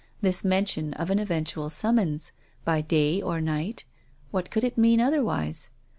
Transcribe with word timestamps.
This 0.19 0.43
mention 0.43 0.95
of 0.95 1.11
an 1.11 1.19
eventual 1.19 1.69
summons," 1.69 2.31
by 2.65 2.81
day 2.81 3.21
or 3.21 3.39
night." 3.39 3.85
What 4.31 4.49
could 4.49 4.63
it 4.63 4.75
mean 4.75 4.99
otherwise? 4.99 5.69